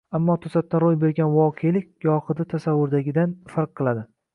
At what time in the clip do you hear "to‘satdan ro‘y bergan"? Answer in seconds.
0.45-1.29